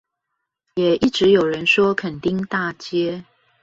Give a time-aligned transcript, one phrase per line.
[0.73, 3.23] 也一直有人說墾丁大街